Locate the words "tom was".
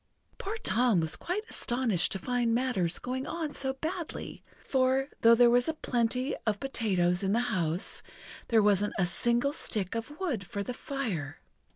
0.63-1.15